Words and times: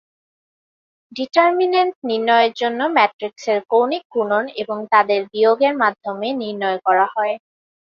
Determinant 1.11 1.93
নির্ণয়য়ের 2.09 2.53
জন্য 2.61 2.79
ম্যাট্রিক্সের 2.95 3.59
কৌণিক 3.71 4.03
গুনন 4.13 4.45
এবং 4.61 4.77
তাদের 4.93 5.19
বিয়গের 5.33 5.73
মাধ্যমে 5.81 6.27
নির্ণয় 6.41 6.79
করা 6.87 7.05
হয়। 7.13 7.35